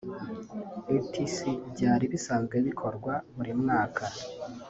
etc) 0.97 1.35
byari 1.71 2.05
bisanzwe 2.13 2.55
bikorwa 2.67 3.13
buri 3.35 3.53
mwaka 3.61 4.03